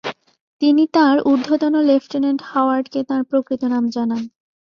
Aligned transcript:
তিনি 0.61 0.83
তাঁর 0.93 1.15
ঊর্ধ্বতন 1.25 1.73
লেফটেনেন্ট 1.89 2.39
হাওয়ার্ড 2.45 2.85
কে 2.93 2.99
তাঁর 3.03 3.21
প্রকৃত 3.23 3.61
নাম 3.73 3.83
জানান। 3.95 4.23